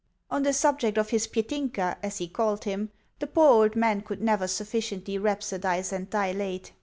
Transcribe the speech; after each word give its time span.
On 0.31 0.41
the 0.41 0.51
subject 0.51 0.97
of 0.97 1.11
his 1.11 1.27
Petinka, 1.27 1.95
as 2.01 2.17
he 2.17 2.27
called 2.27 2.63
him, 2.63 2.89
the 3.19 3.27
poor 3.27 3.49
old 3.61 3.75
man 3.75 4.01
could 4.01 4.19
never 4.19 4.47
sufficiently 4.47 5.15
rhapsodise 5.19 5.91
and 5.93 6.09
dilate. 6.09 6.71